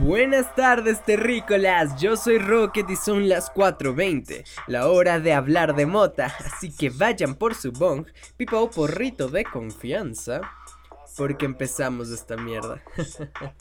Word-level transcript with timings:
Buenas 0.00 0.54
tardes 0.54 1.04
terrícolas, 1.04 2.00
yo 2.00 2.16
soy 2.16 2.38
Rocket 2.38 2.88
y 2.88 2.96
son 2.96 3.28
las 3.28 3.52
4.20, 3.52 4.42
la 4.66 4.88
hora 4.88 5.20
de 5.20 5.34
hablar 5.34 5.74
de 5.74 5.84
mota, 5.84 6.34
así 6.38 6.74
que 6.74 6.88
vayan 6.88 7.34
por 7.34 7.54
su 7.54 7.72
bong, 7.72 8.06
pipa 8.38 8.58
o 8.58 8.70
porrito 8.70 9.28
de 9.28 9.44
confianza, 9.44 10.40
porque 11.16 11.44
empezamos 11.44 12.08
esta 12.08 12.38
mierda. 12.38 12.82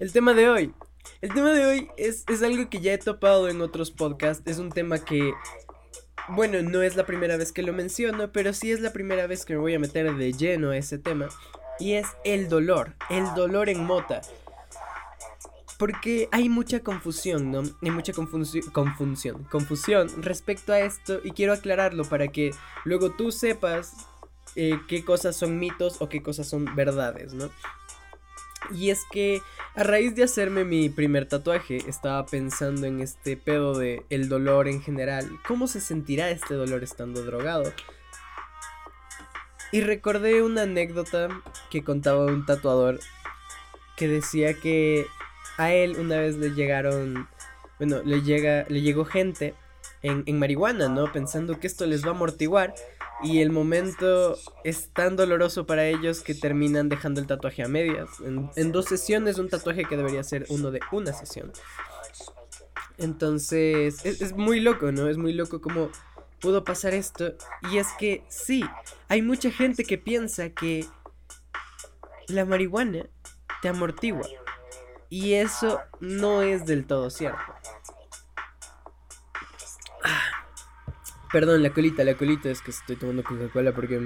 el 0.00 0.12
tema 0.12 0.32
de 0.32 0.48
hoy, 0.48 0.74
el 1.20 1.34
tema 1.34 1.50
de 1.50 1.66
hoy 1.66 1.88
es, 1.96 2.22
es 2.28 2.42
algo 2.44 2.70
que 2.70 2.80
ya 2.80 2.92
he 2.92 2.98
topado 2.98 3.48
en 3.48 3.62
otros 3.62 3.90
podcasts, 3.90 4.44
es 4.46 4.58
un 4.58 4.70
tema 4.70 5.00
que 5.00 5.32
bueno, 6.28 6.62
no 6.62 6.82
es 6.82 6.94
la 6.94 7.04
primera 7.04 7.36
vez 7.36 7.52
que 7.52 7.62
lo 7.62 7.72
menciono, 7.72 8.32
pero 8.32 8.54
sí 8.54 8.70
es 8.70 8.80
la 8.80 8.92
primera 8.92 9.26
vez 9.26 9.44
que 9.44 9.54
me 9.54 9.60
voy 9.60 9.74
a 9.74 9.78
meter 9.78 10.14
de 10.14 10.32
lleno 10.32 10.70
a 10.70 10.76
ese 10.76 10.98
tema. 10.98 11.28
Y 11.78 11.94
es 11.94 12.06
el 12.24 12.48
dolor, 12.48 12.94
el 13.10 13.24
dolor 13.34 13.68
en 13.68 13.84
mota. 13.84 14.22
Porque 15.84 16.30
hay 16.32 16.48
mucha 16.48 16.80
confusión, 16.80 17.50
¿no? 17.50 17.62
Hay 17.82 17.90
mucha 17.90 18.14
confusión, 18.14 18.62
confusión, 18.70 19.44
confusión 19.50 20.08
respecto 20.22 20.72
a 20.72 20.80
esto 20.80 21.20
y 21.22 21.32
quiero 21.32 21.52
aclararlo 21.52 22.06
para 22.06 22.28
que 22.28 22.52
luego 22.86 23.10
tú 23.10 23.30
sepas 23.30 23.94
eh, 24.56 24.80
qué 24.88 25.04
cosas 25.04 25.36
son 25.36 25.58
mitos 25.58 26.00
o 26.00 26.08
qué 26.08 26.22
cosas 26.22 26.48
son 26.48 26.74
verdades, 26.74 27.34
¿no? 27.34 27.50
Y 28.74 28.88
es 28.88 29.02
que 29.12 29.42
a 29.74 29.82
raíz 29.82 30.16
de 30.16 30.22
hacerme 30.22 30.64
mi 30.64 30.88
primer 30.88 31.28
tatuaje, 31.28 31.76
estaba 31.86 32.24
pensando 32.24 32.86
en 32.86 33.02
este 33.02 33.36
pedo 33.36 33.76
de 33.76 34.06
el 34.08 34.30
dolor 34.30 34.68
en 34.68 34.80
general. 34.80 35.28
¿Cómo 35.46 35.66
se 35.66 35.82
sentirá 35.82 36.30
este 36.30 36.54
dolor 36.54 36.82
estando 36.82 37.22
drogado? 37.24 37.70
Y 39.70 39.82
recordé 39.82 40.42
una 40.42 40.62
anécdota 40.62 41.28
que 41.70 41.84
contaba 41.84 42.24
un 42.24 42.46
tatuador 42.46 43.00
que 43.98 44.08
decía 44.08 44.54
que 44.54 45.06
a 45.56 45.72
él 45.72 45.96
una 45.98 46.18
vez 46.18 46.36
le 46.36 46.50
llegaron, 46.50 47.28
bueno, 47.78 48.02
le 48.04 48.22
llega, 48.22 48.64
le 48.68 48.80
llegó 48.80 49.04
gente 49.04 49.54
en, 50.02 50.22
en 50.26 50.38
marihuana, 50.38 50.88
¿no? 50.88 51.12
Pensando 51.12 51.58
que 51.58 51.66
esto 51.66 51.86
les 51.86 52.04
va 52.04 52.08
a 52.08 52.14
amortiguar 52.14 52.74
y 53.22 53.40
el 53.40 53.50
momento 53.50 54.36
es 54.64 54.90
tan 54.90 55.16
doloroso 55.16 55.66
para 55.66 55.86
ellos 55.86 56.20
que 56.20 56.34
terminan 56.34 56.88
dejando 56.88 57.20
el 57.20 57.26
tatuaje 57.26 57.62
a 57.62 57.68
medias. 57.68 58.08
En, 58.56 58.72
dos 58.72 58.86
sesiones, 58.86 59.38
un 59.38 59.48
tatuaje 59.48 59.84
que 59.84 59.96
debería 59.96 60.22
ser 60.22 60.46
uno 60.48 60.70
de 60.70 60.80
una 60.92 61.12
sesión. 61.12 61.52
Entonces, 62.98 64.04
es, 64.04 64.36
muy 64.36 64.60
loco, 64.60 64.92
¿no? 64.92 65.08
Es 65.08 65.16
muy 65.16 65.32
loco 65.32 65.60
cómo 65.60 65.90
pudo 66.40 66.64
pasar 66.64 66.92
esto. 66.92 67.34
Y 67.72 67.78
es 67.78 67.88
que 67.98 68.24
sí, 68.28 68.64
hay 69.08 69.22
mucha 69.22 69.50
gente 69.50 69.84
que 69.84 69.96
piensa 69.96 70.50
que 70.50 70.84
la 72.28 72.44
marihuana 72.44 73.06
te 73.62 73.68
amortigua. 73.68 74.26
Y 75.14 75.34
eso 75.34 75.80
no 76.00 76.42
es 76.42 76.66
del 76.66 76.88
todo 76.88 77.08
cierto. 77.08 77.38
Perdón, 81.30 81.62
la 81.62 81.70
colita, 81.70 82.02
la 82.02 82.16
colita 82.16 82.50
es 82.50 82.60
que 82.60 82.72
estoy 82.72 82.96
tomando 82.96 83.22
Coca-Cola 83.22 83.72
porque 83.72 84.00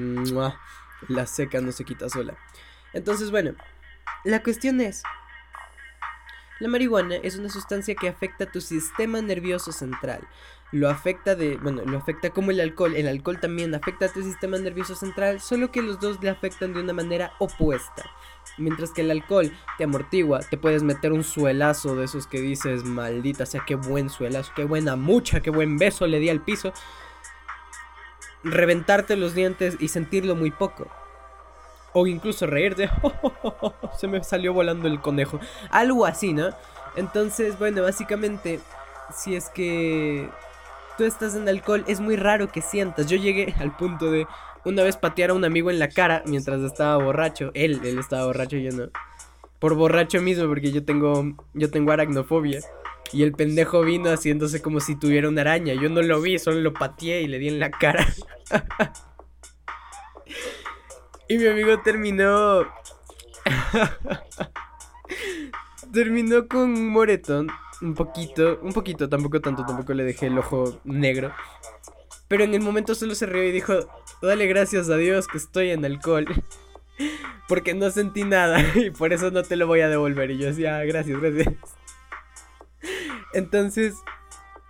la 1.08 1.26
seca 1.26 1.62
no 1.62 1.72
se 1.72 1.86
quita 1.86 2.10
sola. 2.10 2.36
Entonces, 2.92 3.30
bueno, 3.30 3.54
la 4.24 4.42
cuestión 4.42 4.82
es, 4.82 5.02
la 6.60 6.68
marihuana 6.68 7.14
es 7.16 7.38
una 7.38 7.48
sustancia 7.48 7.94
que 7.94 8.10
afecta 8.10 8.44
tu 8.44 8.60
sistema 8.60 9.22
nervioso 9.22 9.72
central. 9.72 10.28
Lo 10.72 10.90
afecta 10.90 11.34
de, 11.34 11.56
bueno, 11.56 11.84
lo 11.86 11.96
afecta 11.96 12.28
como 12.28 12.50
el 12.50 12.60
alcohol. 12.60 12.94
El 12.94 13.08
alcohol 13.08 13.40
también 13.40 13.74
afecta 13.74 14.04
a 14.04 14.12
tu 14.12 14.22
sistema 14.22 14.58
nervioso 14.58 14.94
central, 14.94 15.40
solo 15.40 15.72
que 15.72 15.80
los 15.80 16.00
dos 16.00 16.22
le 16.22 16.28
afectan 16.28 16.74
de 16.74 16.82
una 16.82 16.92
manera 16.92 17.32
opuesta. 17.38 18.04
Mientras 18.56 18.90
que 18.90 19.02
el 19.02 19.10
alcohol 19.10 19.52
te 19.76 19.84
amortigua, 19.84 20.40
te 20.40 20.56
puedes 20.56 20.82
meter 20.82 21.12
un 21.12 21.24
suelazo 21.24 21.94
de 21.94 22.06
esos 22.06 22.26
que 22.26 22.40
dices, 22.40 22.84
maldita 22.84 23.46
sea, 23.46 23.62
qué 23.66 23.74
buen 23.74 24.10
suelazo, 24.10 24.52
qué 24.56 24.64
buena 24.64 24.96
mucha, 24.96 25.40
qué 25.40 25.50
buen 25.50 25.76
beso 25.76 26.06
le 26.06 26.18
di 26.18 26.28
al 26.28 26.40
piso 26.40 26.72
reventarte 28.44 29.16
los 29.16 29.34
dientes 29.34 29.76
y 29.78 29.88
sentirlo 29.88 30.34
muy 30.34 30.50
poco. 30.50 30.86
O 31.92 32.06
incluso 32.06 32.46
reírte. 32.46 32.90
se 33.98 34.06
me 34.06 34.22
salió 34.22 34.52
volando 34.52 34.88
el 34.88 35.00
conejo. 35.00 35.40
Algo 35.70 36.06
así, 36.06 36.32
¿no? 36.32 36.50
Entonces, 36.96 37.58
bueno, 37.58 37.82
básicamente, 37.82 38.60
si 39.14 39.36
es 39.36 39.48
que 39.50 40.28
tú 40.98 41.04
estás 41.04 41.36
en 41.36 41.48
alcohol, 41.48 41.84
es 41.86 42.00
muy 42.00 42.16
raro 42.16 42.48
que 42.48 42.60
sientas. 42.60 43.06
Yo 43.06 43.16
llegué 43.16 43.54
al 43.60 43.74
punto 43.74 44.10
de 44.10 44.26
una 44.64 44.82
vez 44.82 44.96
patear 44.96 45.30
a 45.30 45.34
un 45.34 45.44
amigo 45.44 45.70
en 45.70 45.78
la 45.78 45.88
cara 45.88 46.24
mientras 46.26 46.60
estaba 46.60 47.02
borracho. 47.02 47.52
Él, 47.54 47.80
él 47.84 48.00
estaba 48.00 48.26
borracho, 48.26 48.56
yo 48.56 48.72
no. 48.72 48.90
Por 49.60 49.74
borracho 49.74 50.20
mismo, 50.20 50.46
porque 50.48 50.72
yo 50.72 50.84
tengo, 50.84 51.36
yo 51.54 51.70
tengo 51.70 51.92
aracnofobia. 51.92 52.60
Y 53.12 53.22
el 53.22 53.32
pendejo 53.32 53.82
vino 53.82 54.10
haciéndose 54.10 54.60
como 54.60 54.80
si 54.80 54.96
tuviera 54.96 55.28
una 55.28 55.42
araña. 55.42 55.72
Yo 55.74 55.88
no 55.88 56.02
lo 56.02 56.20
vi, 56.20 56.38
solo 56.38 56.60
lo 56.60 56.74
pateé 56.74 57.22
y 57.22 57.28
le 57.28 57.38
di 57.38 57.48
en 57.48 57.60
la 57.60 57.70
cara. 57.70 58.04
y 61.28 61.38
mi 61.38 61.46
amigo 61.46 61.80
terminó. 61.80 62.66
terminó 65.92 66.48
con 66.48 66.90
moretón. 66.90 67.48
Un 67.80 67.94
poquito, 67.94 68.58
un 68.62 68.72
poquito, 68.72 69.08
tampoco 69.08 69.40
tanto, 69.40 69.64
tampoco 69.64 69.94
le 69.94 70.04
dejé 70.04 70.26
el 70.26 70.38
ojo 70.38 70.80
negro. 70.84 71.32
Pero 72.26 72.44
en 72.44 72.54
el 72.54 72.60
momento 72.60 72.94
solo 72.94 73.14
se 73.14 73.26
rió 73.26 73.44
y 73.44 73.52
dijo: 73.52 73.74
Dale 74.20 74.46
gracias 74.46 74.90
a 74.90 74.96
Dios 74.96 75.28
que 75.28 75.38
estoy 75.38 75.70
en 75.70 75.84
alcohol. 75.84 76.26
Porque 77.48 77.74
no 77.74 77.90
sentí 77.90 78.24
nada 78.24 78.62
y 78.74 78.90
por 78.90 79.12
eso 79.12 79.30
no 79.30 79.42
te 79.42 79.56
lo 79.56 79.66
voy 79.66 79.80
a 79.80 79.88
devolver. 79.88 80.30
Y 80.30 80.38
yo 80.38 80.46
decía, 80.46 80.78
ah, 80.78 80.84
gracias, 80.84 81.20
gracias. 81.20 81.54
Entonces, 83.32 83.94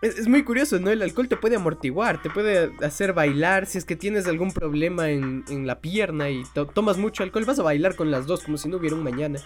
es, 0.01 0.29
muy 0.29 0.45
curioso, 0.45 0.79
¿no? 0.79 0.91
El 0.91 1.03
alcohol 1.03 1.29
te 1.29 1.37
puede 1.37 1.57
amortiguar, 1.57 2.23
te 2.23 2.31
puede 2.31 2.71
hacer 2.85 3.13
bailar. 3.13 3.67
Si 3.67 3.79
es 3.79 3.85
que 3.85 3.97
tienes 3.97 4.27
algún 4.27 4.53
problema 4.53 5.11
en, 5.11 5.67
la 5.67 5.81
pierna 5.81 6.31
y 6.31 6.45
tomas 6.75 6.99
mucho 6.99 7.23
alcohol, 7.23 7.45
vas 7.45 7.59
a 7.59 7.65
bailar 7.65 7.97
con 7.97 8.11
las 8.11 8.27
dos 8.27 8.45
como 8.45 8.59
si 8.59 8.69
no 8.69 8.77
hubiera 8.77 8.97
un 8.97 9.03
mañana. 9.03 9.41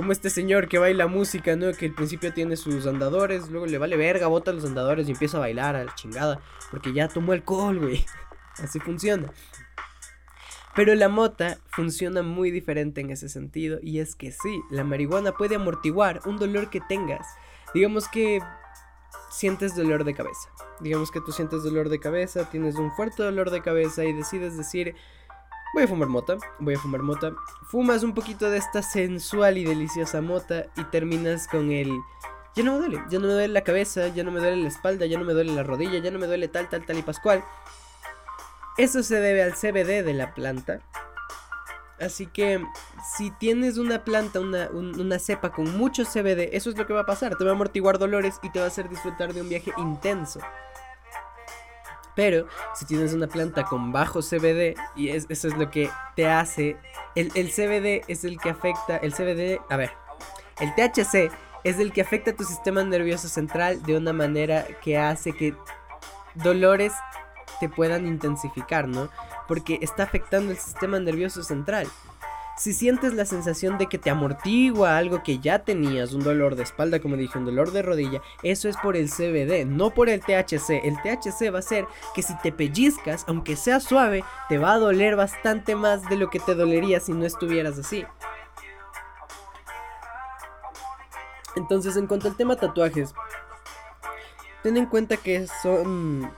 Como 0.00 0.12
este 0.12 0.30
señor 0.30 0.66
que 0.66 0.78
baila 0.78 1.08
música, 1.08 1.56
¿no? 1.56 1.72
Que 1.74 1.84
al 1.84 1.94
principio 1.94 2.32
tiene 2.32 2.56
sus 2.56 2.86
andadores, 2.86 3.50
luego 3.50 3.66
le 3.66 3.76
vale 3.76 3.98
verga, 3.98 4.28
bota 4.28 4.50
los 4.50 4.64
andadores 4.64 5.06
y 5.06 5.10
empieza 5.10 5.36
a 5.36 5.40
bailar 5.40 5.76
a 5.76 5.84
la 5.84 5.94
chingada. 5.94 6.40
Porque 6.70 6.94
ya 6.94 7.06
tomó 7.06 7.32
alcohol, 7.32 7.78
güey. 7.78 8.06
Así 8.64 8.80
funciona. 8.80 9.30
Pero 10.74 10.94
la 10.94 11.10
mota 11.10 11.58
funciona 11.68 12.22
muy 12.22 12.50
diferente 12.50 13.02
en 13.02 13.10
ese 13.10 13.28
sentido. 13.28 13.78
Y 13.82 13.98
es 13.98 14.16
que 14.16 14.32
sí, 14.32 14.62
la 14.70 14.84
marihuana 14.84 15.32
puede 15.32 15.56
amortiguar 15.56 16.22
un 16.24 16.38
dolor 16.38 16.70
que 16.70 16.80
tengas. 16.80 17.26
Digamos 17.74 18.08
que 18.08 18.40
sientes 19.30 19.76
dolor 19.76 20.04
de 20.04 20.14
cabeza. 20.14 20.48
Digamos 20.80 21.10
que 21.10 21.20
tú 21.20 21.30
sientes 21.30 21.62
dolor 21.62 21.90
de 21.90 22.00
cabeza, 22.00 22.48
tienes 22.48 22.76
un 22.76 22.90
fuerte 22.92 23.22
dolor 23.22 23.50
de 23.50 23.60
cabeza 23.60 24.02
y 24.06 24.14
decides 24.14 24.56
decir, 24.56 24.94
voy 25.74 25.84
a 25.84 25.88
fumar 25.88 26.08
mota, 26.08 26.36
voy 26.58 26.74
a 26.74 26.78
fumar 26.78 27.02
mota. 27.02 27.32
Fumas 27.66 28.02
un 28.02 28.14
poquito 28.14 28.50
de 28.50 28.58
esta 28.58 28.82
sensual 28.82 29.58
y 29.58 29.64
deliciosa 29.64 30.20
mota 30.20 30.66
y 30.76 30.84
terminas 30.84 31.48
con 31.48 31.70
el... 31.70 31.90
Ya 32.56 32.64
no 32.64 32.72
me 32.72 32.78
duele, 32.78 33.02
ya 33.08 33.18
no 33.18 33.28
me 33.28 33.32
duele 33.34 33.54
la 33.54 33.62
cabeza, 33.62 34.08
ya 34.08 34.24
no 34.24 34.32
me 34.32 34.40
duele 34.40 34.56
la 34.56 34.68
espalda, 34.68 35.06
ya 35.06 35.18
no 35.18 35.24
me 35.24 35.34
duele 35.34 35.54
la 35.54 35.62
rodilla, 35.62 36.00
ya 36.00 36.10
no 36.10 36.18
me 36.18 36.26
duele 36.26 36.48
tal, 36.48 36.68
tal, 36.68 36.84
tal 36.84 36.98
y 36.98 37.02
pascual. 37.02 37.44
Eso 38.76 39.02
se 39.02 39.20
debe 39.20 39.42
al 39.42 39.54
CBD 39.54 40.04
de 40.04 40.14
la 40.14 40.34
planta, 40.34 40.80
Así 42.00 42.26
que 42.26 42.64
si 43.14 43.30
tienes 43.30 43.76
una 43.76 44.04
planta, 44.04 44.40
una, 44.40 45.18
cepa 45.18 45.52
con 45.52 45.76
mucho 45.76 46.04
CBD, 46.04 46.56
eso 46.56 46.70
es 46.70 46.78
lo 46.78 46.86
que 46.86 46.94
va 46.94 47.00
a 47.00 47.06
pasar. 47.06 47.36
Te 47.36 47.44
va 47.44 47.50
a 47.50 47.54
amortiguar 47.54 47.98
dolores 47.98 48.40
y 48.42 48.50
te 48.50 48.58
va 48.58 48.64
a 48.64 48.68
hacer 48.68 48.88
disfrutar 48.88 49.34
de 49.34 49.42
un 49.42 49.50
viaje 49.50 49.72
intenso. 49.76 50.40
Pero 52.20 52.46
si 52.74 52.84
tienes 52.84 53.14
una 53.14 53.28
planta 53.28 53.64
con 53.64 53.92
bajo 53.92 54.20
CBD, 54.20 54.74
y 54.94 55.08
eso 55.08 55.48
es 55.48 55.56
lo 55.56 55.70
que 55.70 55.88
te 56.14 56.28
hace, 56.28 56.76
el, 57.14 57.32
el 57.34 57.48
CBD 57.48 58.04
es 58.08 58.24
el 58.24 58.38
que 58.38 58.50
afecta, 58.50 58.98
el 58.98 59.14
CBD, 59.14 59.58
a 59.70 59.76
ver, 59.78 59.90
el 60.60 60.74
THC 60.74 61.32
es 61.64 61.78
el 61.78 61.94
que 61.94 62.02
afecta 62.02 62.32
a 62.32 62.36
tu 62.36 62.44
sistema 62.44 62.84
nervioso 62.84 63.26
central 63.26 63.82
de 63.84 63.96
una 63.96 64.12
manera 64.12 64.66
que 64.82 64.98
hace 64.98 65.32
que 65.32 65.54
dolores 66.34 66.92
te 67.58 67.70
puedan 67.70 68.06
intensificar, 68.06 68.86
¿no? 68.86 69.08
Porque 69.48 69.78
está 69.80 70.02
afectando 70.02 70.52
el 70.52 70.58
sistema 70.58 71.00
nervioso 71.00 71.42
central. 71.42 71.86
Si 72.60 72.74
sientes 72.74 73.14
la 73.14 73.24
sensación 73.24 73.78
de 73.78 73.86
que 73.86 73.96
te 73.96 74.10
amortigua 74.10 74.98
algo 74.98 75.22
que 75.22 75.38
ya 75.38 75.60
tenías, 75.60 76.12
un 76.12 76.22
dolor 76.22 76.56
de 76.56 76.62
espalda, 76.62 77.00
como 77.00 77.16
dije, 77.16 77.38
un 77.38 77.46
dolor 77.46 77.72
de 77.72 77.80
rodilla, 77.80 78.20
eso 78.42 78.68
es 78.68 78.76
por 78.76 78.98
el 78.98 79.08
CBD, 79.08 79.64
no 79.64 79.88
por 79.88 80.10
el 80.10 80.20
THC. 80.20 80.84
El 80.84 80.96
THC 80.96 81.54
va 81.54 81.60
a 81.60 81.62
ser 81.62 81.86
que 82.14 82.20
si 82.20 82.36
te 82.42 82.52
pellizcas, 82.52 83.24
aunque 83.28 83.56
sea 83.56 83.80
suave, 83.80 84.24
te 84.50 84.58
va 84.58 84.74
a 84.74 84.78
doler 84.78 85.16
bastante 85.16 85.74
más 85.74 86.06
de 86.10 86.18
lo 86.18 86.28
que 86.28 86.38
te 86.38 86.54
dolería 86.54 87.00
si 87.00 87.14
no 87.14 87.24
estuvieras 87.24 87.78
así. 87.78 88.04
Entonces, 91.56 91.96
en 91.96 92.06
cuanto 92.06 92.28
al 92.28 92.36
tema 92.36 92.56
tatuajes, 92.56 93.14
ten 94.62 94.76
en 94.76 94.84
cuenta 94.84 95.16
que 95.16 95.46
son 95.62 96.30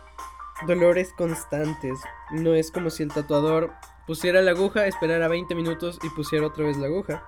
dolores 0.67 1.13
constantes. 1.17 2.01
No 2.31 2.55
es 2.55 2.71
como 2.71 2.91
si 2.91 3.03
el 3.03 3.13
tatuador 3.13 3.73
pusiera 4.07 4.43
la 4.43 4.53
aguja, 4.53 4.87
esperara 4.87 5.29
20 5.29 5.55
minutos 5.55 5.99
y 6.03 6.09
pusiera 6.11 6.47
otra 6.47 6.65
vez 6.65 6.77
la 6.77 6.87
aguja. 6.87 7.23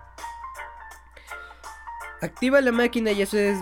activa 2.20 2.60
la 2.60 2.72
máquina 2.72 3.12
y 3.12 3.22
eso 3.22 3.36
es 3.36 3.58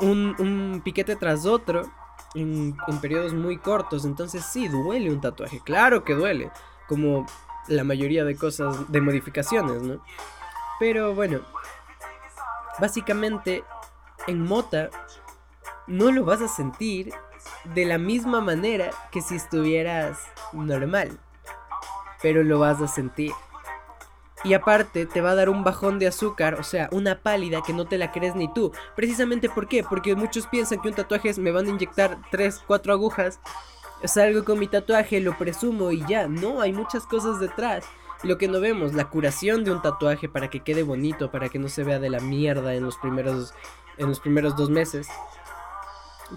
un, 0.00 0.80
piquete 0.84 1.14
tras 1.14 1.46
otro 1.46 1.88
en, 2.34 2.76
en, 2.88 3.00
periodos 3.00 3.32
muy 3.32 3.58
cortos. 3.58 4.04
Entonces 4.04 4.44
sí, 4.44 4.68
duele 4.68 5.10
un 5.10 5.20
tatuaje. 5.20 5.60
Claro 5.60 6.04
que 6.04 6.14
duele. 6.14 6.50
Como 6.88 7.26
la 7.68 7.84
mayoría 7.84 8.24
de 8.24 8.36
cosas, 8.36 8.90
de 8.90 9.00
modificaciones, 9.00 9.82
¿no? 9.82 10.02
Pero 10.80 11.14
bueno, 11.14 11.40
básicamente 12.80 13.62
en 14.26 14.44
mota 14.44 14.90
no 15.86 16.10
lo 16.10 16.24
vas 16.24 16.40
a 16.40 16.48
sentir 16.48 17.12
de 17.74 17.84
la 17.84 17.98
misma 17.98 18.40
manera 18.40 18.90
que 19.10 19.20
si 19.20 19.36
estuvieras 19.36 20.18
normal. 20.52 21.18
Pero 22.22 22.42
lo 22.42 22.58
vas 22.58 22.80
a 22.80 22.88
sentir. 22.88 23.32
Y 24.42 24.54
aparte 24.54 25.04
te 25.04 25.20
va 25.20 25.32
a 25.32 25.34
dar 25.34 25.50
un 25.50 25.64
bajón 25.64 25.98
de 25.98 26.06
azúcar, 26.06 26.54
o 26.54 26.62
sea, 26.62 26.88
una 26.92 27.20
pálida 27.20 27.60
que 27.62 27.74
no 27.74 27.84
te 27.86 27.98
la 27.98 28.10
crees 28.10 28.34
ni 28.34 28.52
tú. 28.52 28.72
Precisamente 28.96 29.50
por 29.50 29.68
qué? 29.68 29.82
Porque 29.82 30.14
muchos 30.16 30.46
piensan 30.46 30.80
que 30.80 30.88
un 30.88 30.94
tatuaje 30.94 31.32
me 31.38 31.50
van 31.50 31.66
a 31.66 31.70
inyectar 31.70 32.18
3, 32.30 32.62
4 32.66 32.92
agujas. 32.92 33.38
Salgo 34.04 34.44
con 34.44 34.58
mi 34.58 34.66
tatuaje, 34.66 35.20
lo 35.20 35.36
presumo 35.36 35.90
y 35.90 36.02
ya. 36.06 36.26
No, 36.26 36.62
hay 36.62 36.72
muchas 36.72 37.04
cosas 37.06 37.38
detrás. 37.38 37.84
Lo 38.22 38.38
que 38.38 38.48
no 38.48 38.60
vemos, 38.60 38.94
la 38.94 39.10
curación 39.10 39.62
de 39.62 39.72
un 39.72 39.82
tatuaje 39.82 40.28
para 40.28 40.48
que 40.48 40.60
quede 40.60 40.82
bonito, 40.82 41.30
para 41.30 41.50
que 41.50 41.58
no 41.58 41.68
se 41.68 41.84
vea 41.84 41.98
de 41.98 42.08
la 42.08 42.20
mierda 42.20 42.74
en 42.74 42.84
los 42.84 42.96
primeros, 42.96 43.52
en 43.98 44.08
los 44.08 44.20
primeros 44.20 44.56
dos 44.56 44.70
meses. 44.70 45.08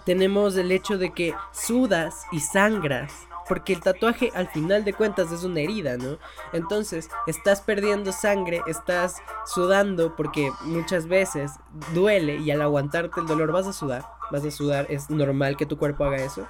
Tenemos 0.06 0.56
el 0.56 0.72
hecho 0.72 0.98
de 0.98 1.12
que 1.12 1.34
sudas 1.52 2.24
y 2.32 2.40
sangras 2.40 3.12
porque 3.48 3.74
el 3.74 3.82
tatuaje 3.82 4.32
al 4.36 4.48
final 4.48 4.84
de 4.86 4.94
cuentas 4.94 5.32
es 5.32 5.44
una 5.44 5.62
herida, 5.62 5.98
¿no? 5.98 6.18
Entonces, 6.54 7.10
estás 7.28 7.62
perdiendo 7.62 8.12
sangre, 8.12 8.62
estás 8.68 9.18
sudando 9.46 10.16
porque 10.16 10.52
muchas 10.64 11.08
veces 11.08 11.52
duele 11.94 12.38
y 12.38 12.52
al 12.52 12.62
aguantarte 12.62 13.20
el 13.20 13.28
dolor 13.28 13.52
vas 13.52 13.68
a 13.68 13.74
sudar, 13.74 14.06
vas 14.32 14.46
a 14.46 14.52
sudar, 14.52 14.88
es 14.90 15.10
normal 15.10 15.58
que 15.58 15.66
tu 15.66 15.78
cuerpo 15.78 16.06
haga 16.06 16.18
eso. 16.18 16.48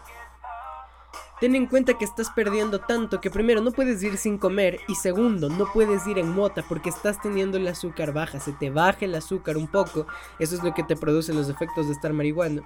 Ten 1.40 1.56
en 1.56 1.66
cuenta 1.66 1.98
que 1.98 2.06
estás 2.06 2.30
perdiendo 2.30 2.80
tanto 2.80 3.20
que 3.20 3.30
primero 3.30 3.60
no 3.60 3.72
puedes 3.72 4.02
ir 4.02 4.18
sin 4.18 4.38
comer 4.38 4.80
y 4.88 4.96
segundo 4.96 5.50
no 5.50 5.66
puedes 5.74 6.08
ir 6.08 6.18
en 6.18 6.34
mota 6.34 6.64
porque 6.70 6.90
estás 6.90 7.22
teniendo 7.22 7.58
el 7.58 7.68
azúcar 7.68 8.14
baja, 8.14 8.40
se 8.40 8.54
te 8.54 8.70
baja 8.70 9.04
el 9.04 9.16
azúcar 9.16 9.58
un 9.58 9.68
poco, 9.68 10.06
eso 10.40 10.56
es 10.56 10.64
lo 10.64 10.74
que 10.74 10.84
te 10.84 10.96
produce 10.96 11.34
los 11.34 11.50
efectos 11.50 11.88
de 11.88 11.94
estar 11.94 12.14
marihuana. 12.14 12.62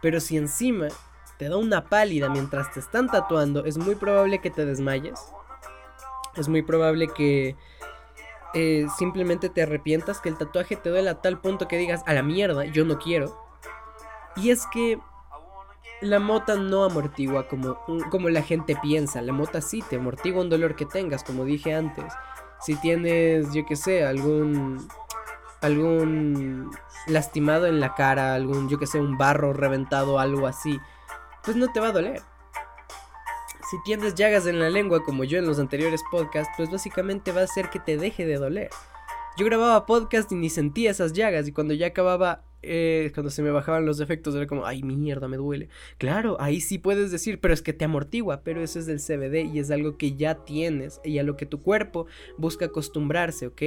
Pero 0.00 0.20
si 0.20 0.36
encima 0.36 0.88
te 1.38 1.48
da 1.48 1.56
una 1.56 1.84
pálida 1.84 2.28
mientras 2.28 2.72
te 2.72 2.80
están 2.80 3.06
tatuando, 3.08 3.64
es 3.64 3.78
muy 3.78 3.94
probable 3.94 4.40
que 4.40 4.50
te 4.50 4.64
desmayes. 4.64 5.20
Es 6.36 6.48
muy 6.48 6.62
probable 6.62 7.08
que 7.08 7.56
eh, 8.54 8.86
simplemente 8.98 9.48
te 9.48 9.62
arrepientas, 9.62 10.20
que 10.20 10.28
el 10.28 10.36
tatuaje 10.36 10.76
te 10.76 10.90
duele 10.90 11.10
a 11.10 11.20
tal 11.20 11.40
punto 11.40 11.68
que 11.68 11.76
digas, 11.76 12.02
a 12.06 12.14
la 12.14 12.22
mierda, 12.22 12.64
yo 12.64 12.84
no 12.84 12.98
quiero. 12.98 13.36
Y 14.36 14.50
es 14.50 14.66
que 14.72 14.98
la 16.00 16.18
mota 16.18 16.56
no 16.56 16.84
amortigua 16.84 17.46
como, 17.46 17.78
como 18.10 18.28
la 18.28 18.42
gente 18.42 18.76
piensa. 18.80 19.22
La 19.22 19.32
mota 19.32 19.60
sí 19.60 19.82
te 19.88 19.96
amortigua 19.96 20.42
un 20.42 20.50
dolor 20.50 20.76
que 20.76 20.86
tengas, 20.86 21.24
como 21.24 21.44
dije 21.44 21.74
antes. 21.74 22.12
Si 22.60 22.74
tienes, 22.76 23.52
yo 23.54 23.64
que 23.66 23.76
sé, 23.76 24.04
algún 24.04 24.86
algún 25.60 26.70
lastimado 27.06 27.66
en 27.66 27.80
la 27.80 27.94
cara, 27.94 28.34
algún, 28.34 28.68
yo 28.68 28.78
que 28.78 28.86
sé, 28.86 29.00
un 29.00 29.18
barro 29.18 29.52
reventado, 29.52 30.18
algo 30.18 30.46
así 30.46 30.80
pues 31.44 31.56
no 31.56 31.72
te 31.72 31.80
va 31.80 31.88
a 31.88 31.92
doler. 31.92 32.22
Si 33.70 33.80
tienes 33.84 34.14
llagas 34.14 34.46
en 34.46 34.58
la 34.58 34.68
lengua 34.68 35.04
como 35.04 35.24
yo 35.24 35.38
en 35.38 35.46
los 35.46 35.58
anteriores 35.58 36.02
podcasts, 36.10 36.52
pues 36.56 36.70
básicamente 36.70 37.32
va 37.32 37.42
a 37.42 37.44
hacer 37.44 37.70
que 37.70 37.78
te 37.78 37.96
deje 37.96 38.26
de 38.26 38.36
doler. 38.36 38.70
Yo 39.36 39.46
grababa 39.46 39.86
podcast 39.86 40.30
y 40.32 40.34
ni 40.34 40.50
sentía 40.50 40.90
esas 40.90 41.12
llagas 41.12 41.46
y 41.46 41.52
cuando 41.52 41.72
ya 41.74 41.88
acababa, 41.88 42.42
eh, 42.62 43.10
cuando 43.14 43.30
se 43.30 43.42
me 43.42 43.50
bajaban 43.50 43.86
los 43.86 44.00
efectos 44.00 44.34
era 44.34 44.46
como, 44.46 44.66
ay 44.66 44.82
mierda, 44.82 45.28
me 45.28 45.36
duele. 45.36 45.68
Claro, 45.98 46.36
ahí 46.40 46.60
sí 46.60 46.78
puedes 46.78 47.10
decir, 47.10 47.40
pero 47.40 47.54
es 47.54 47.62
que 47.62 47.72
te 47.72 47.84
amortigua, 47.84 48.42
pero 48.42 48.62
eso 48.62 48.78
es 48.78 48.86
del 48.86 49.00
CBD 49.00 49.52
y 49.52 49.58
es 49.58 49.70
algo 49.70 49.96
que 49.96 50.14
ya 50.14 50.44
tienes 50.44 51.00
y 51.04 51.18
a 51.18 51.22
lo 51.22 51.36
que 51.36 51.46
tu 51.46 51.62
cuerpo 51.62 52.06
busca 52.36 52.66
acostumbrarse, 52.66 53.46
¿ok? 53.46 53.62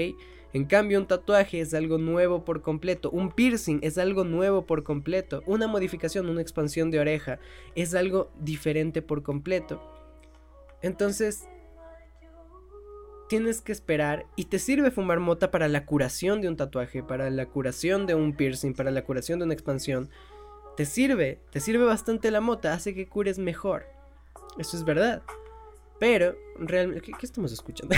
En 0.53 0.65
cambio, 0.65 0.99
un 0.99 1.07
tatuaje 1.07 1.61
es 1.61 1.73
algo 1.73 1.97
nuevo 1.97 2.45
por 2.45 2.61
completo. 2.61 3.09
Un 3.09 3.31
piercing 3.31 3.79
es 3.81 3.97
algo 3.97 4.23
nuevo 4.23 4.67
por 4.67 4.83
completo. 4.83 5.41
Una 5.47 5.67
modificación, 5.67 6.29
una 6.29 6.41
expansión 6.41 6.91
de 6.91 6.99
oreja 6.99 7.39
es 7.73 7.95
algo 7.95 8.31
diferente 8.39 9.01
por 9.01 9.23
completo. 9.23 9.81
Entonces, 10.83 11.47
tienes 13.33 13.62
que 13.62 13.71
esperar 13.71 14.27
y 14.35 14.45
te 14.45 14.59
sirve 14.59 14.91
fumar 14.91 15.19
mota 15.19 15.50
para 15.50 15.68
la 15.68 15.88
curación 15.88 16.39
de 16.39 16.50
un 16.50 16.56
tatuaje, 16.56 17.01
para 17.01 17.31
la 17.31 17.47
curación 17.47 18.06
de 18.06 18.13
un 18.13 18.35
piercing, 18.35 18.75
para 18.75 18.91
la 18.91 19.06
curación 19.06 19.39
de 19.39 19.45
una 19.45 19.56
expansión. 19.56 20.12
Te 20.77 20.85
sirve, 20.85 21.39
te 21.50 21.59
sirve 21.59 21.83
bastante 21.83 22.30
la 22.30 22.41
mota, 22.41 22.74
hace 22.74 22.94
que 22.94 23.07
cures 23.07 23.39
mejor. 23.39 23.88
Eso 24.59 24.77
es 24.77 24.85
verdad. 24.85 25.24
Pero, 26.00 26.35
realmente, 26.59 27.12
¿qué, 27.12 27.25
estamos 27.25 27.51
escuchando? 27.51 27.95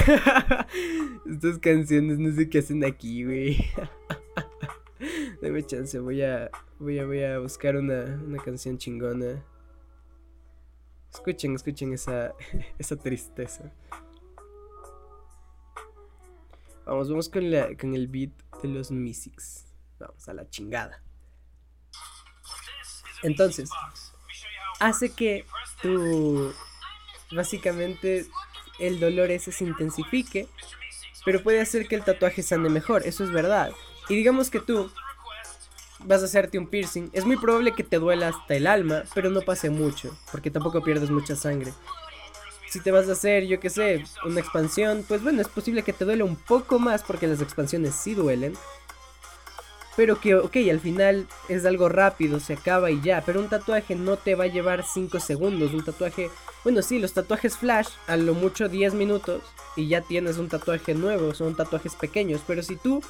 Estas 1.29 1.57
canciones 1.59 2.17
no 2.17 2.33
sé 2.33 2.47
qué 2.47 2.59
hacen 2.59 2.85
aquí, 2.85 3.25
güey. 3.25 3.57
Dame 5.41 5.65
chance, 5.65 5.99
voy 5.99 6.21
a, 6.21 6.49
voy 6.79 6.97
a, 6.97 7.05
voy 7.05 7.23
a 7.23 7.39
buscar 7.39 7.75
una, 7.75 8.21
una 8.25 8.41
canción 8.41 8.77
chingona. 8.77 9.43
Escuchen, 11.13 11.55
escuchen 11.55 11.91
esa, 11.91 12.33
esa 12.79 12.95
tristeza. 12.95 13.73
Vamos, 16.85 17.09
vamos 17.09 17.29
con, 17.29 17.49
la, 17.49 17.75
con 17.75 17.95
el 17.95 18.07
beat 18.07 18.31
de 18.61 18.69
los 18.69 18.91
Mystics. 18.91 19.65
Vamos 19.99 20.27
a 20.27 20.33
la 20.33 20.49
chingada. 20.49 21.01
Entonces, 23.23 23.69
hace 24.79 25.09
que 25.09 25.45
tu 25.81 26.53
básicamente 27.31 28.27
el 28.79 28.99
dolor 28.99 29.31
ese 29.31 29.51
se 29.51 29.63
intensifique, 29.63 30.47
pero 31.23 31.41
puede 31.41 31.61
hacer 31.61 31.87
que 31.87 31.95
el 31.95 32.03
tatuaje 32.03 32.43
sane 32.43 32.69
mejor, 32.69 33.03
eso 33.05 33.23
es 33.23 33.31
verdad. 33.31 33.71
Y 34.09 34.15
digamos 34.15 34.49
que 34.49 34.59
tú 34.59 34.91
vas 35.99 36.21
a 36.21 36.25
hacerte 36.25 36.59
un 36.59 36.67
piercing, 36.67 37.09
es 37.13 37.25
muy 37.25 37.37
probable 37.37 37.73
que 37.73 37.83
te 37.83 37.97
duela 37.97 38.27
hasta 38.27 38.55
el 38.55 38.67
alma, 38.67 39.03
pero 39.13 39.29
no 39.29 39.41
pase 39.41 39.69
mucho, 39.69 40.15
porque 40.31 40.51
tampoco 40.51 40.83
pierdes 40.83 41.09
mucha 41.09 41.35
sangre. 41.35 41.73
Si 42.75 42.81
te 42.81 42.91
vas 42.91 43.07
a 43.07 43.13
hacer, 43.13 43.45
yo 43.45 43.57
qué 43.61 43.69
sé, 43.69 44.03
una 44.25 44.41
expansión, 44.41 45.05
pues 45.07 45.23
bueno, 45.23 45.41
es 45.41 45.47
posible 45.47 45.81
que 45.81 45.93
te 45.93 46.03
duele 46.03 46.23
un 46.23 46.35
poco 46.35 46.77
más 46.77 47.03
porque 47.03 47.25
las 47.25 47.39
expansiones 47.39 47.95
sí 47.95 48.15
duelen, 48.15 48.53
pero 49.95 50.19
que, 50.19 50.35
ok, 50.35 50.57
al 50.69 50.81
final 50.81 51.25
es 51.47 51.65
algo 51.65 51.87
rápido, 51.87 52.41
se 52.41 52.51
acaba 52.51 52.91
y 52.91 52.99
ya. 52.99 53.23
Pero 53.25 53.39
un 53.39 53.47
tatuaje 53.47 53.95
no 53.95 54.17
te 54.17 54.35
va 54.35 54.43
a 54.43 54.47
llevar 54.47 54.83
5 54.83 55.21
segundos. 55.21 55.73
Un 55.73 55.85
tatuaje, 55.85 56.29
bueno, 56.65 56.81
sí, 56.81 56.99
los 56.99 57.13
tatuajes 57.13 57.55
flash, 57.55 57.87
a 58.07 58.17
lo 58.17 58.33
mucho 58.33 58.67
10 58.67 58.93
minutos 58.93 59.41
y 59.77 59.87
ya 59.87 60.01
tienes 60.01 60.37
un 60.37 60.49
tatuaje 60.49 60.95
nuevo. 60.95 61.33
Son 61.33 61.55
tatuajes 61.55 61.95
pequeños. 61.95 62.41
Pero 62.45 62.61
si 62.61 62.75
tú 62.75 63.01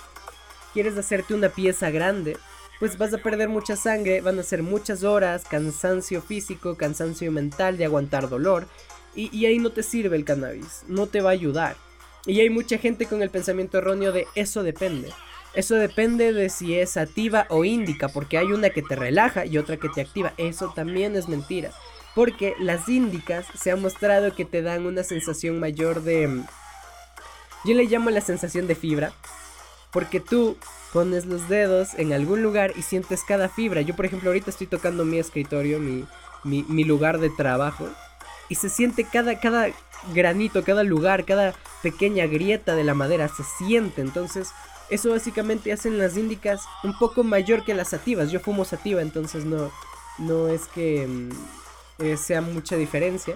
quieres 0.76 0.96
hacerte 0.96 1.34
una 1.34 1.50
pieza 1.50 1.90
grande, 1.90 2.38
pues 2.80 3.00
vas 3.00 3.16
a 3.16 3.18
perder 3.18 3.50
mucha 3.50 3.76
sangre, 3.76 4.22
van 4.22 4.38
a 4.38 4.44
ser 4.44 4.62
muchas 4.62 5.04
horas, 5.04 5.44
cansancio 5.44 6.22
físico, 6.22 6.78
cansancio 6.78 7.32
mental 7.32 7.80
de 7.80 7.86
aguantar 7.86 8.30
dolor. 8.30 8.68
Y, 9.16 9.36
y 9.36 9.46
ahí 9.46 9.60
no 9.60 9.72
te 9.72 9.84
sirve 9.84 10.18
el 10.18 10.26
cannabis, 10.26 10.84
no 10.88 11.08
te 11.08 11.22
va 11.22 11.30
a 11.30 11.34
ayudar. 11.34 11.76
Y 12.26 12.40
hay 12.42 12.50
mucha 12.50 12.78
gente 12.78 13.06
con 13.06 13.22
el 13.22 13.30
pensamiento 13.30 13.78
erróneo 13.78 14.12
de 14.12 14.28
eso 14.36 14.64
depende. 14.64 15.12
Eso 15.54 15.76
depende 15.76 16.34
de 16.34 16.50
si 16.50 16.78
es 16.78 16.98
activa 16.98 17.46
o 17.50 17.64
índica, 17.64 18.10
porque 18.10 18.38
hay 18.38 18.48
una 18.48 18.72
que 18.72 18.82
te 18.82 18.96
relaja 18.96 19.46
y 19.46 19.58
otra 19.58 19.78
que 19.78 19.88
te 19.88 20.02
activa. 20.02 20.34
Eso 20.38 20.74
también 20.76 21.16
es 21.16 21.30
mentira. 21.30 21.72
Porque 22.14 22.56
las 22.60 22.90
índicas 22.90 23.46
se 23.58 23.72
ha 23.72 23.76
mostrado 23.76 24.36
que 24.36 24.44
te 24.44 24.62
dan 24.62 24.86
una 24.86 25.04
sensación 25.04 25.60
mayor 25.60 26.02
de... 26.02 26.44
Yo 27.64 27.74
le 27.74 27.86
llamo 27.86 28.10
la 28.10 28.22
sensación 28.22 28.68
de 28.68 28.76
fibra. 28.76 29.14
Porque 29.92 30.20
tú 30.20 30.58
pones 30.92 31.26
los 31.26 31.48
dedos 31.48 31.94
en 31.96 32.14
algún 32.14 32.42
lugar 32.42 32.74
y 32.76 32.82
sientes 32.82 33.24
cada 33.26 33.50
fibra. 33.50 33.82
Yo 33.82 33.96
por 33.96 34.06
ejemplo 34.06 34.30
ahorita 34.30 34.50
estoy 34.50 34.68
tocando 34.68 35.06
mi 35.06 35.20
escritorio, 35.20 35.80
mi, 35.80 36.06
mi, 36.44 36.84
lugar 36.84 37.20
de 37.20 37.30
trabajo. 37.30 37.90
Y 38.50 38.56
se 38.56 38.70
siente 38.70 39.06
cada, 39.06 39.40
cada 39.40 39.68
granito, 40.14 40.64
cada 40.64 40.84
lugar, 40.84 41.26
cada 41.26 41.54
pequeña 41.82 42.28
grieta 42.28 42.76
de 42.76 42.84
la 42.84 42.94
madera. 42.94 43.28
Se 43.28 43.44
siente. 43.58 44.02
Entonces 44.02 44.50
eso 44.90 45.10
básicamente 45.10 45.72
hacen 45.72 45.98
las 45.98 46.16
índicas 46.16 46.64
un 46.84 46.98
poco 46.98 47.24
mayor 47.24 47.64
que 47.64 47.74
las 47.74 47.90
sativas. 47.90 48.32
Yo 48.32 48.40
fumo 48.40 48.66
sativa, 48.66 49.02
entonces 49.02 49.46
no, 49.46 49.72
no 50.20 50.48
es 50.48 50.66
que 50.68 51.08
mm, 51.08 52.04
eh, 52.04 52.18
sea 52.18 52.42
mucha 52.42 52.76
diferencia. 52.76 53.36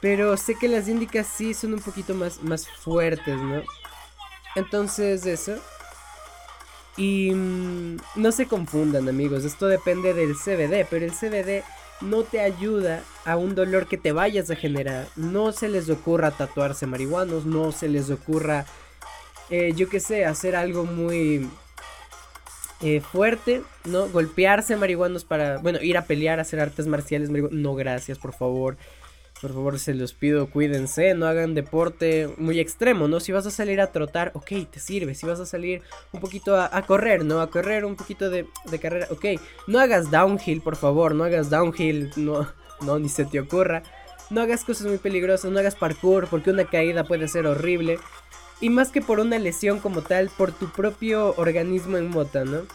Pero 0.00 0.36
sé 0.36 0.54
que 0.54 0.68
las 0.68 0.88
índicas 0.88 1.26
sí 1.26 1.54
son 1.54 1.74
un 1.74 1.80
poquito 1.80 2.14
más, 2.14 2.42
más 2.42 2.66
fuertes, 2.68 3.36
¿no? 3.36 3.62
Entonces 4.54 5.24
eso. 5.26 5.56
Y 6.96 7.32
mm, 7.32 7.96
no 8.16 8.32
se 8.32 8.46
confundan 8.46 9.08
amigos, 9.08 9.44
esto 9.44 9.66
depende 9.66 10.12
del 10.12 10.34
CBD, 10.34 10.86
pero 10.90 11.06
el 11.06 11.12
CBD 11.12 11.64
no 12.00 12.22
te 12.22 12.40
ayuda 12.40 13.02
a 13.24 13.36
un 13.36 13.54
dolor 13.54 13.86
que 13.86 13.96
te 13.96 14.12
vayas 14.12 14.50
a 14.50 14.56
generar. 14.56 15.06
No 15.16 15.52
se 15.52 15.68
les 15.68 15.90
ocurra 15.90 16.30
tatuarse 16.30 16.86
marihuanos, 16.86 17.46
no 17.46 17.72
se 17.72 17.88
les 17.88 18.10
ocurra 18.10 18.66
eh, 19.50 19.72
yo 19.74 19.88
qué 19.88 19.98
sé, 19.98 20.24
hacer 20.24 20.54
algo 20.54 20.84
muy 20.84 21.48
eh, 22.82 23.00
fuerte, 23.00 23.62
¿no? 23.84 24.08
Golpearse 24.08 24.76
marihuanos 24.76 25.24
para, 25.24 25.58
bueno, 25.58 25.80
ir 25.82 25.98
a 25.98 26.04
pelear, 26.04 26.38
hacer 26.38 26.60
artes 26.60 26.86
marciales 26.86 27.30
No, 27.30 27.74
gracias, 27.74 28.16
por 28.18 28.32
favor. 28.32 28.76
Por 29.40 29.54
favor, 29.54 29.78
se 29.78 29.94
los 29.94 30.12
pido, 30.12 30.50
cuídense, 30.50 31.14
no 31.14 31.26
hagan 31.26 31.54
deporte 31.54 32.28
muy 32.36 32.60
extremo, 32.60 33.08
¿no? 33.08 33.20
Si 33.20 33.32
vas 33.32 33.46
a 33.46 33.50
salir 33.50 33.80
a 33.80 33.90
trotar, 33.90 34.32
ok, 34.34 34.50
te 34.70 34.80
sirve. 34.80 35.14
Si 35.14 35.24
vas 35.24 35.40
a 35.40 35.46
salir 35.46 35.80
un 36.12 36.20
poquito 36.20 36.60
a, 36.60 36.82
correr, 36.82 37.24
¿no? 37.24 37.40
A 37.40 37.50
correr 37.50 37.86
un 37.86 37.96
poquito 37.96 38.28
de, 38.28 38.46
de, 38.70 38.78
carrera, 38.78 39.06
ok. 39.10 39.40
No 39.66 39.80
hagas 39.80 40.10
downhill, 40.10 40.60
por 40.60 40.76
favor, 40.76 41.14
no 41.14 41.24
hagas 41.24 41.48
downhill, 41.48 42.10
no, 42.16 42.52
no, 42.82 42.98
ni 42.98 43.08
se 43.08 43.24
te 43.24 43.40
ocurra. 43.40 43.82
No 44.28 44.42
hagas 44.42 44.62
cosas 44.64 44.86
muy 44.86 44.98
peligrosas, 44.98 45.50
no 45.50 45.58
hagas 45.58 45.74
parkour, 45.74 46.28
porque 46.28 46.50
una 46.50 46.66
caída 46.66 47.04
puede 47.04 47.26
ser 47.26 47.46
horrible. 47.46 47.98
Y 48.60 48.68
más 48.68 48.90
que 48.90 49.00
por 49.00 49.20
una 49.20 49.38
lesión 49.38 49.80
como 49.80 50.02
tal, 50.02 50.30
por 50.36 50.52
tu 50.52 50.70
propio 50.70 51.34
organismo 51.38 51.96
en 51.96 52.10
mota, 52.10 52.44
¿no? 52.44 52.66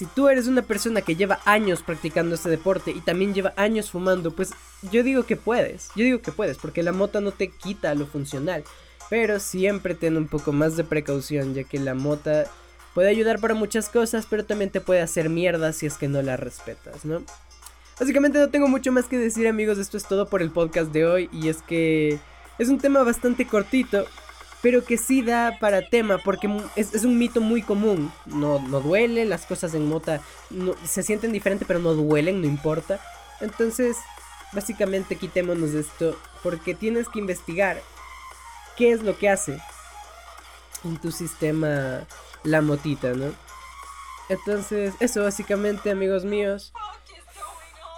Si 0.00 0.06
tú 0.06 0.30
eres 0.30 0.46
una 0.46 0.62
persona 0.62 1.02
que 1.02 1.14
lleva 1.14 1.40
años 1.44 1.82
practicando 1.82 2.34
este 2.34 2.48
deporte 2.48 2.90
y 2.90 3.02
también 3.02 3.34
lleva 3.34 3.52
años 3.58 3.90
fumando, 3.90 4.30
pues 4.30 4.54
yo 4.90 5.02
digo 5.02 5.24
que 5.24 5.36
puedes. 5.36 5.90
Yo 5.94 6.04
digo 6.04 6.22
que 6.22 6.32
puedes, 6.32 6.56
porque 6.56 6.82
la 6.82 6.92
mota 6.92 7.20
no 7.20 7.32
te 7.32 7.48
quita 7.50 7.94
lo 7.94 8.06
funcional. 8.06 8.64
Pero 9.10 9.38
siempre 9.38 9.94
ten 9.94 10.16
un 10.16 10.26
poco 10.26 10.52
más 10.52 10.78
de 10.78 10.84
precaución, 10.84 11.52
ya 11.52 11.64
que 11.64 11.78
la 11.78 11.92
mota 11.92 12.46
puede 12.94 13.10
ayudar 13.10 13.40
para 13.40 13.52
muchas 13.52 13.90
cosas, 13.90 14.24
pero 14.24 14.46
también 14.46 14.70
te 14.70 14.80
puede 14.80 15.02
hacer 15.02 15.28
mierda 15.28 15.74
si 15.74 15.84
es 15.84 15.98
que 15.98 16.08
no 16.08 16.22
la 16.22 16.38
respetas, 16.38 17.04
¿no? 17.04 17.22
Básicamente 17.98 18.38
no 18.38 18.48
tengo 18.48 18.68
mucho 18.68 18.92
más 18.92 19.04
que 19.04 19.18
decir 19.18 19.48
amigos, 19.48 19.76
esto 19.76 19.98
es 19.98 20.08
todo 20.08 20.30
por 20.30 20.40
el 20.40 20.50
podcast 20.50 20.92
de 20.92 21.04
hoy 21.04 21.28
y 21.30 21.50
es 21.50 21.60
que 21.60 22.18
es 22.58 22.70
un 22.70 22.78
tema 22.78 23.02
bastante 23.02 23.46
cortito, 23.46 24.06
pero 24.62 24.84
que 24.84 24.98
sí 24.98 25.22
da 25.22 25.58
para 25.58 25.88
tema, 25.88 26.18
porque 26.18 26.50
es, 26.76 27.04
un 27.04 27.18
mito 27.18 27.40
muy 27.40 27.62
común. 27.62 28.12
No, 28.26 28.58
no 28.58 28.80
duele, 28.80 29.24
las 29.24 29.46
cosas 29.46 29.74
en 29.74 29.88
mota 29.88 30.20
se 30.84 31.02
sienten 31.02 31.32
diferentes, 31.32 31.66
pero 31.66 31.80
no 31.80 31.94
duelen, 31.94 32.40
no 32.40 32.46
importa. 32.46 33.00
Entonces, 33.40 33.96
básicamente 34.52 35.16
quitémonos 35.16 35.72
de 35.72 35.80
esto, 35.80 36.18
porque 36.42 36.74
tienes 36.74 37.08
que 37.08 37.20
investigar 37.20 37.80
qué 38.76 38.92
es 38.92 39.02
lo 39.02 39.16
que 39.16 39.30
hace 39.30 39.58
en 40.84 40.98
tu 40.98 41.10
sistema 41.10 42.06
la 42.44 42.60
motita, 42.60 43.12
¿no? 43.12 43.32
Entonces, 44.28 44.94
eso 45.00 45.24
básicamente, 45.24 45.90
amigos 45.90 46.24
míos. 46.24 46.72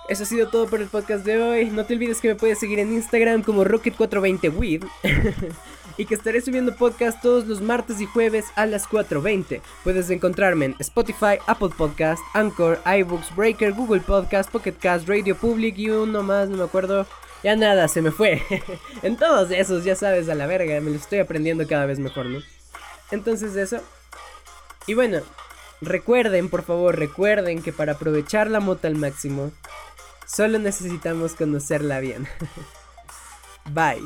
Eso 0.08 0.24
ha 0.24 0.26
sido 0.26 0.48
todo 0.48 0.68
por 0.68 0.80
el 0.80 0.88
podcast 0.88 1.24
de 1.24 1.40
hoy. 1.40 1.70
No 1.70 1.84
te 1.84 1.94
olvides 1.94 2.20
que 2.20 2.28
me 2.28 2.34
puedes 2.34 2.58
seguir 2.58 2.78
en 2.78 2.92
Instagram 2.92 3.42
como 3.42 3.64
Rocket420with 3.64 4.88
y 5.96 6.06
que 6.06 6.14
estaré 6.14 6.40
subiendo 6.40 6.74
podcast 6.76 7.20
todos 7.22 7.46
los 7.46 7.60
martes 7.60 8.00
y 8.00 8.06
jueves 8.06 8.46
a 8.56 8.66
las 8.66 8.88
4.20. 8.88 9.60
Puedes 9.84 10.10
encontrarme 10.10 10.66
en 10.66 10.76
Spotify, 10.78 11.38
Apple 11.46 11.70
Podcast, 11.76 12.22
Anchor, 12.34 12.80
iBooks, 12.84 13.34
Breaker, 13.34 13.72
Google 13.72 14.00
Podcast, 14.00 14.50
Pocket 14.50 14.74
Cast, 14.74 15.08
Radio 15.08 15.36
Public 15.36 15.78
y 15.78 15.90
uno 15.90 16.22
más, 16.22 16.48
no 16.48 16.56
me 16.56 16.64
acuerdo. 16.64 17.06
Ya 17.42 17.56
nada, 17.56 17.88
se 17.88 18.02
me 18.02 18.10
fue. 18.10 18.42
en 19.02 19.16
todos 19.16 19.50
esos, 19.50 19.84
ya 19.84 19.96
sabes, 19.96 20.28
a 20.28 20.34
la 20.34 20.46
verga, 20.46 20.80
me 20.80 20.90
lo 20.90 20.96
estoy 20.96 21.18
aprendiendo 21.18 21.66
cada 21.66 21.86
vez 21.86 21.98
mejor, 21.98 22.26
¿no? 22.26 22.40
Entonces 23.10 23.56
eso. 23.56 23.80
Y 24.86 24.94
bueno, 24.94 25.20
recuerden, 25.80 26.48
por 26.48 26.62
favor, 26.62 26.98
recuerden 26.98 27.62
que 27.62 27.72
para 27.72 27.92
aprovechar 27.92 28.50
la 28.50 28.60
moto 28.60 28.86
al 28.86 28.94
máximo, 28.94 29.52
Solo 30.32 30.58
necesitamos 30.58 31.34
conocerla 31.34 32.00
bien. 32.00 32.26
Bye. 33.66 34.02